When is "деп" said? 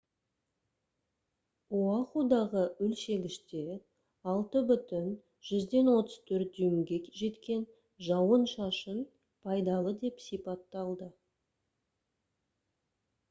10.07-10.25